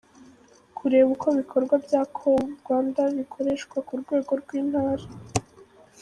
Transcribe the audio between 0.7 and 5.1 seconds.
Kureba uko ibikorwa bya Call Rwanda bikoreshwa ku rwego rw’intara.